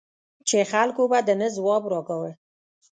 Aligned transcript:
چې 0.47 0.57
خلکو 0.71 1.03
به 1.11 1.19
د 1.27 1.29
نه 1.41 1.47
ځواب 1.55 1.83
را 1.91 2.01
کاوه. 2.07 2.31